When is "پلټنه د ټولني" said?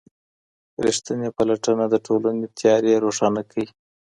1.37-2.45